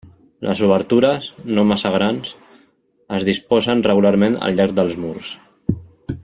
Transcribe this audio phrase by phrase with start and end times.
[0.45, 1.27] Les obertures,
[1.57, 2.31] no massa grans,
[3.19, 5.33] es disposen regularment al llarg dels murs.